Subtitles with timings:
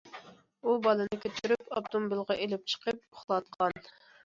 [0.63, 3.89] ئۇ بالىنى كۆتۈرۈپ ئاپتوموبىلىغا ئېلىپ چىقىپ ئۇخلاتقان.